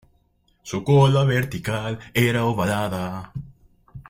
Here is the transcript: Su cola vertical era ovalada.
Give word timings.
Su 0.63 0.83
cola 0.83 1.25
vertical 1.25 1.99
era 2.11 2.45
ovalada. 2.45 3.31